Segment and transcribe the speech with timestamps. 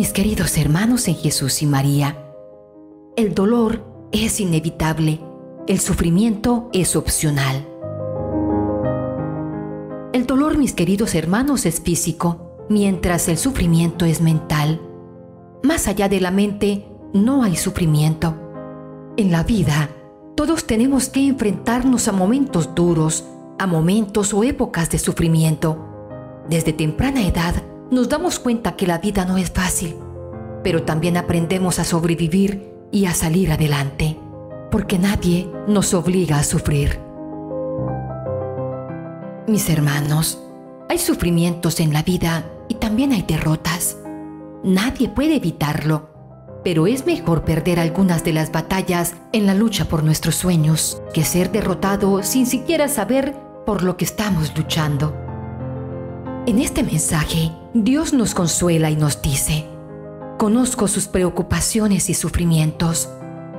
[0.00, 2.16] Mis queridos hermanos en Jesús y María,
[3.18, 5.20] el dolor es inevitable,
[5.68, 7.68] el sufrimiento es opcional.
[10.14, 14.80] El dolor, mis queridos hermanos, es físico, mientras el sufrimiento es mental.
[15.62, 18.34] Más allá de la mente, no hay sufrimiento.
[19.18, 19.90] En la vida,
[20.34, 23.26] todos tenemos que enfrentarnos a momentos duros,
[23.58, 25.76] a momentos o épocas de sufrimiento.
[26.48, 29.96] Desde temprana edad nos damos cuenta que la vida no es fácil,
[30.62, 34.16] pero también aprendemos a sobrevivir y a salir adelante,
[34.70, 37.00] porque nadie nos obliga a sufrir.
[39.46, 40.42] Mis hermanos,
[40.88, 43.96] hay sufrimientos en la vida y también hay derrotas.
[44.62, 46.10] Nadie puede evitarlo
[46.62, 51.24] pero es mejor perder algunas de las batallas en la lucha por nuestros sueños que
[51.24, 55.14] ser derrotado sin siquiera saber por lo que estamos luchando.
[56.46, 59.66] En este mensaje, Dios nos consuela y nos dice,
[60.38, 63.08] conozco sus preocupaciones y sufrimientos.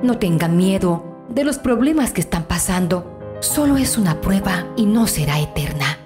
[0.02, 3.18] No tengan miedo de los problemas que están pasando.
[3.40, 5.98] Solo es una prueba y no será eterna.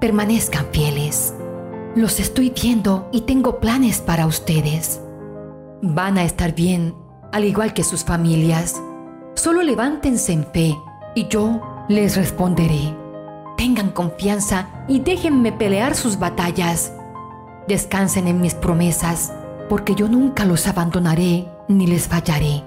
[0.00, 1.34] Permanezcan fieles.
[1.94, 5.00] Los estoy viendo y tengo planes para ustedes
[5.92, 6.94] van a estar bien,
[7.32, 8.80] al igual que sus familias.
[9.34, 10.74] Solo levántense en fe
[11.14, 12.96] y yo les responderé.
[13.58, 16.92] Tengan confianza y déjenme pelear sus batallas.
[17.68, 19.32] Descansen en mis promesas,
[19.70, 22.62] porque yo nunca los abandonaré ni les fallaré.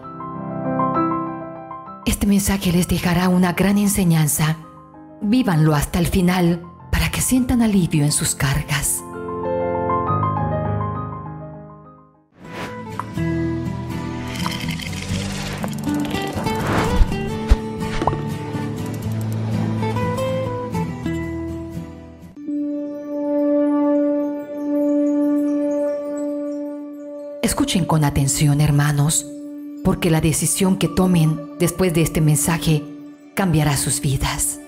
[2.05, 4.57] Este mensaje les dejará una gran enseñanza.
[5.21, 9.03] Vívanlo hasta el final para que sientan alivio en sus cargas.
[27.87, 29.25] Con atención, hermanos,
[29.83, 32.83] porque la decisión que tomen después de este mensaje
[33.33, 34.59] cambiará sus vidas.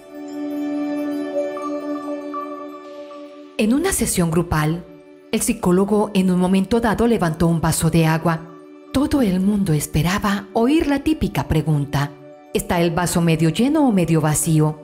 [3.57, 4.85] En una sesión grupal,
[5.31, 8.47] el psicólogo en un momento dado levantó un vaso de agua.
[8.93, 12.11] Todo el mundo esperaba oír la típica pregunta,
[12.53, 14.79] ¿está el vaso medio lleno o medio vacío?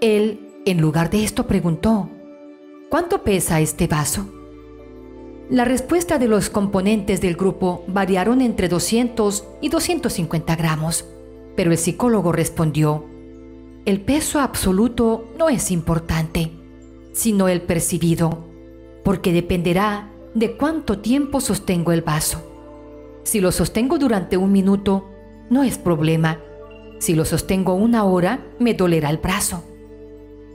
[0.00, 2.08] Él, en lugar de esto, preguntó,
[2.88, 4.33] ¿cuánto pesa este vaso?
[5.50, 11.04] La respuesta de los componentes del grupo variaron entre 200 y 250 gramos,
[11.54, 13.04] pero el psicólogo respondió,
[13.84, 16.50] el peso absoluto no es importante,
[17.12, 18.46] sino el percibido,
[19.04, 22.42] porque dependerá de cuánto tiempo sostengo el vaso.
[23.22, 25.10] Si lo sostengo durante un minuto,
[25.50, 26.40] no es problema.
[27.00, 29.62] Si lo sostengo una hora, me dolerá el brazo.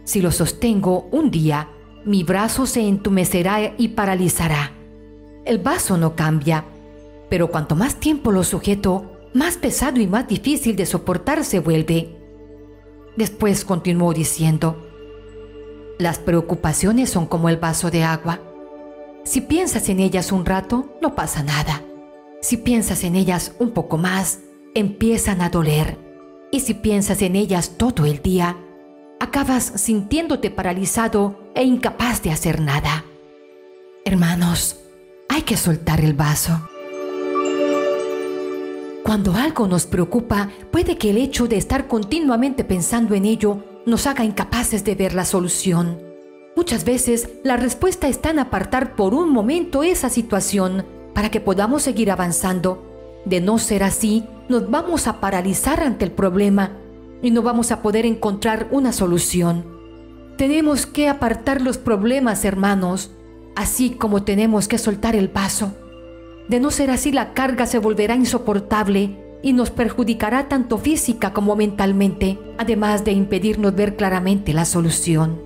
[0.04, 1.70] Si lo sostengo un día,
[2.06, 4.79] mi brazo se entumecerá y paralizará
[5.50, 6.64] el vaso no cambia,
[7.28, 12.16] pero cuanto más tiempo lo sujeto, más pesado y más difícil de soportar se vuelve.
[13.18, 14.88] Después continuó diciendo,
[15.98, 18.40] las preocupaciones son como el vaso de agua.
[19.24, 21.82] Si piensas en ellas un rato, no pasa nada.
[22.42, 24.42] Si piensas en ellas un poco más,
[24.76, 25.98] empiezan a doler.
[26.52, 28.56] Y si piensas en ellas todo el día,
[29.20, 33.04] acabas sintiéndote paralizado e incapaz de hacer nada.
[34.06, 34.80] Hermanos,
[35.40, 36.52] hay que soltar el vaso.
[39.06, 44.06] Cuando algo nos preocupa, puede que el hecho de estar continuamente pensando en ello nos
[44.06, 45.98] haga incapaces de ver la solución.
[46.58, 50.86] Muchas veces la respuesta está en apartar por un momento esa situación
[51.16, 53.22] para que podamos seguir avanzando.
[53.24, 56.74] De no ser así, nos vamos a paralizar ante el problema
[57.22, 59.64] y no vamos a poder encontrar una solución.
[60.38, 63.12] Tenemos que apartar los problemas, hermanos,
[63.56, 65.74] así como tenemos que soltar el paso.
[66.48, 71.56] De no ser así, la carga se volverá insoportable y nos perjudicará tanto física como
[71.56, 75.40] mentalmente, además de impedirnos ver claramente la solución.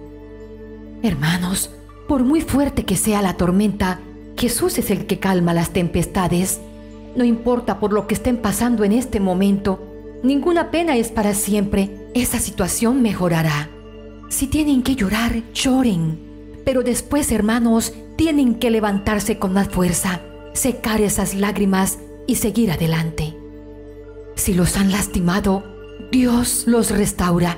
[1.04, 1.70] Hermanos,
[2.08, 4.00] por muy fuerte que sea la tormenta,
[4.38, 6.60] Jesús es el que calma las tempestades.
[7.16, 12.10] No importa por lo que estén pasando en este momento, ninguna pena es para siempre.
[12.14, 13.70] Esa situación mejorará.
[14.30, 16.33] Si tienen que llorar, lloren.
[16.66, 20.22] Pero después, hermanos, tienen que levantarse con más fuerza,
[20.54, 23.36] secar esas lágrimas y seguir adelante.
[24.36, 25.64] Si los han lastimado,
[26.12, 27.58] Dios los restaura.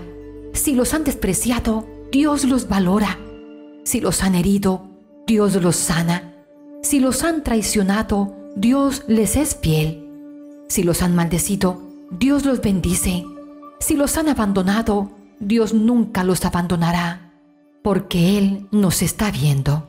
[0.54, 3.20] Si los han despreciado, Dios los valora.
[3.84, 4.90] Si los han herido,
[5.28, 6.34] Dios los sana.
[6.82, 10.08] Si los han traicionado, Dios les es fiel.
[10.68, 11.82] Si los han maldecido,
[12.12, 13.24] Dios los bendice.
[13.80, 17.25] Si los han abandonado, Dios nunca los abandonará,
[17.86, 19.88] porque Él nos está viendo.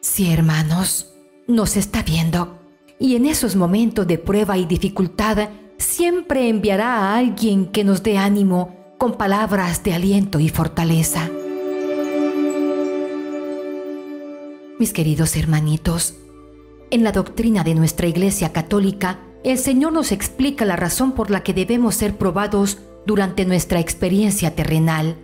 [0.00, 1.12] Sí, hermanos,
[1.46, 2.58] nos está viendo.
[2.98, 8.16] Y en esos momentos de prueba y dificultad, siempre enviará a alguien que nos dé
[8.16, 11.28] ánimo con palabras de aliento y fortaleza.
[14.78, 16.14] Mis queridos hermanitos,
[16.90, 21.42] en la doctrina de nuestra Iglesia Católica, el Señor nos explica la razón por la
[21.42, 25.18] que debemos ser probados durante nuestra experiencia terrenal.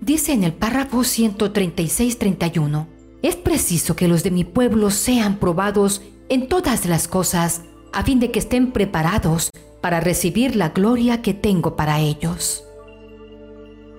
[0.00, 2.86] Dice en el párrafo 136-31,
[3.20, 6.00] es preciso que los de mi pueblo sean probados
[6.30, 7.62] en todas las cosas,
[7.92, 9.50] a fin de que estén preparados
[9.82, 12.64] para recibir la gloria que tengo para ellos.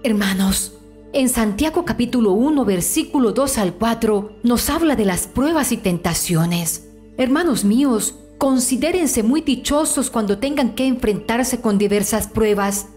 [0.04, 0.74] Hermanos,
[1.14, 6.88] en Santiago capítulo 1 versículo 2 al 4 nos habla de las pruebas y tentaciones.
[7.18, 12.88] Hermanos míos, considérense muy dichosos cuando tengan que enfrentarse con diversas pruebas,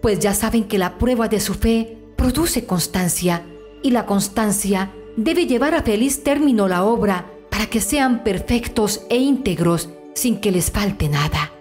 [0.00, 3.44] pues ya saben que la prueba de su fe produce constancia
[3.82, 9.18] y la constancia debe llevar a feliz término la obra para que sean perfectos e
[9.18, 11.52] íntegros sin que les falte nada.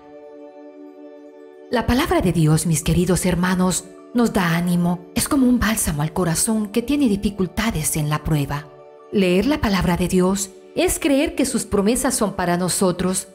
[1.70, 3.84] La palabra de Dios, mis queridos hermanos,
[4.14, 8.70] nos da ánimo, es como un bálsamo al corazón que tiene dificultades en la prueba.
[9.12, 13.28] Leer la palabra de Dios es creer que sus promesas son para nosotros,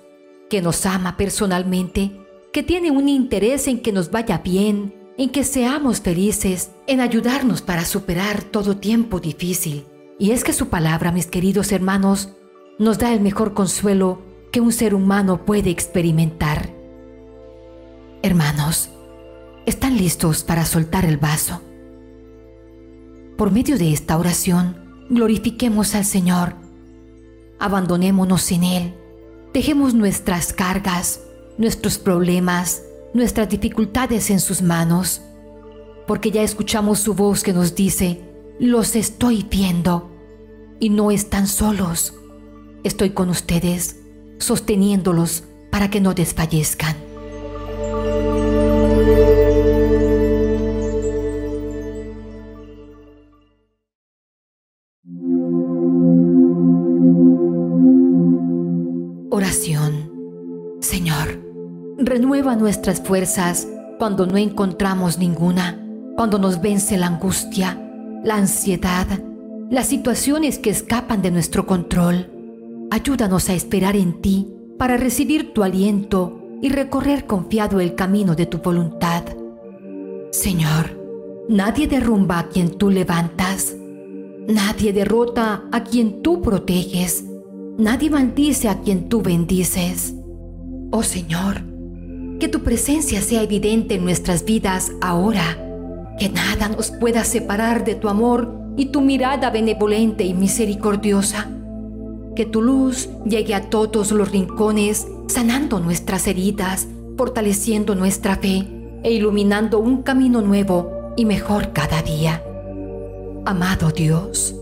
[0.49, 2.11] que nos ama personalmente,
[2.55, 7.61] que tiene un interés en que nos vaya bien, en que seamos felices, en ayudarnos
[7.61, 9.85] para superar todo tiempo difícil.
[10.17, 12.31] Y es que su palabra, mis queridos hermanos,
[12.79, 14.23] nos da el mejor consuelo
[14.53, 16.71] que un ser humano puede experimentar.
[18.23, 18.91] Hermanos,
[19.67, 21.63] ¿están listos para soltar el vaso?
[23.37, 26.55] Por medio de esta oración, glorifiquemos al Señor.
[27.59, 28.95] Abandonémonos en Él.
[29.53, 31.21] Dejemos nuestras cargas,
[31.59, 32.83] nuestros problemas,
[33.15, 35.23] nuestras dificultades en sus manos,
[36.07, 38.21] porque ya escuchamos su voz que nos dice,
[38.59, 40.11] los estoy viendo
[40.81, 42.15] y no están solos.
[42.85, 43.97] Estoy con ustedes,
[44.39, 47.08] sosteniéndolos para que no desfallezcan.
[62.29, 63.67] Renueva nuestras fuerzas
[63.99, 65.83] cuando no encontramos ninguna,
[66.15, 67.81] cuando nos vence la angustia,
[68.23, 69.07] la ansiedad,
[69.71, 72.31] las situaciones que escapan de nuestro control.
[72.91, 74.47] Ayúdanos a esperar en ti
[74.77, 79.23] para recibir tu aliento y recorrer confiado el camino de tu voluntad.
[80.31, 81.01] Señor,
[81.49, 83.75] nadie derrumba a quien tú levantas,
[84.47, 87.25] nadie derrota a quien tú proteges,
[87.79, 90.13] nadie maldice a quien tú bendices.
[90.91, 91.68] Oh Señor,
[92.39, 95.59] que tu presencia sea evidente en nuestras vidas ahora,
[96.19, 101.49] que nada nos pueda separar de tu amor y tu mirada benevolente y misericordiosa.
[102.37, 106.87] Que tu luz llegue a todos los rincones, sanando nuestras heridas,
[107.17, 108.69] fortaleciendo nuestra fe
[109.03, 112.43] e iluminando un camino nuevo y mejor cada día.
[113.45, 114.55] Amado Dios,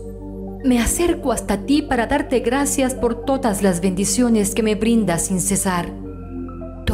[0.63, 5.39] me acerco hasta ti para darte gracias por todas las bendiciones que me brindas sin
[5.39, 6.06] cesar.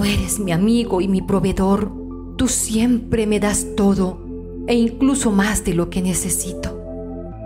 [0.04, 1.90] Tú eres mi amigo y mi proveedor.
[2.36, 4.20] Tú siempre me das todo
[4.68, 6.78] e incluso más de lo que necesito.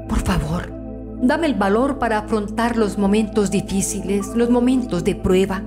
[0.09, 0.73] Por favor,
[1.21, 5.61] dame el valor para afrontar los momentos difíciles, los momentos de prueba.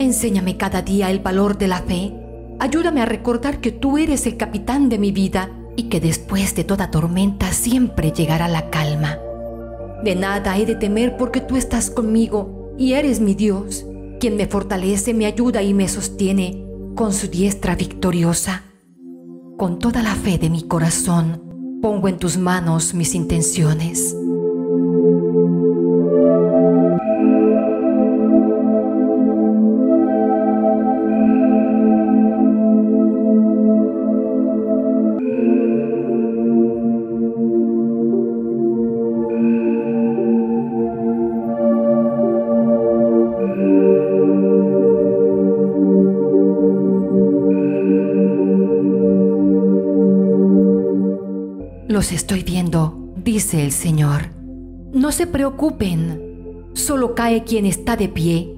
[0.00, 2.12] Enséñame cada día el valor de la fe.
[2.58, 6.64] Ayúdame a recordar que tú eres el capitán de mi vida y que después de
[6.64, 9.16] toda tormenta siempre llegará la calma.
[10.02, 13.86] De nada he de temer porque tú estás conmigo y eres mi Dios,
[14.20, 18.62] quien me fortalece, me ayuda y me sostiene con su diestra victoriosa.
[19.58, 21.50] Con toda la fe de mi corazón,
[21.80, 24.14] Pongo en tus manos mis intenciones.
[53.40, 54.34] Dice el Señor.
[54.92, 58.54] No se preocupen, solo cae quien está de pie.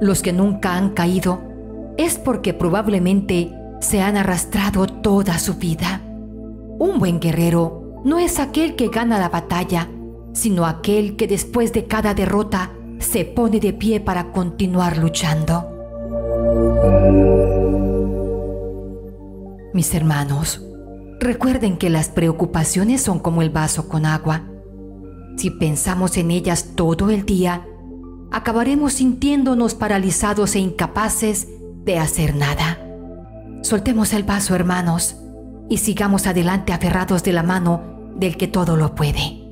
[0.00, 1.38] Los que nunca han caído
[1.96, 6.02] es porque probablemente se han arrastrado toda su vida.
[6.80, 9.88] Un buen guerrero no es aquel que gana la batalla,
[10.32, 15.68] sino aquel que después de cada derrota se pone de pie para continuar luchando.
[19.72, 20.60] Mis hermanos,
[21.22, 24.42] Recuerden que las preocupaciones son como el vaso con agua.
[25.36, 27.64] Si pensamos en ellas todo el día,
[28.32, 31.46] acabaremos sintiéndonos paralizados e incapaces
[31.84, 32.84] de hacer nada.
[33.62, 35.14] Soltemos el vaso, hermanos,
[35.68, 39.44] y sigamos adelante aferrados de la mano del que todo lo puede.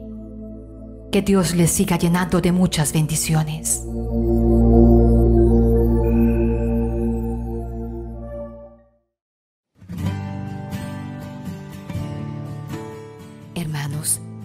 [1.12, 3.84] Que Dios les siga llenando de muchas bendiciones.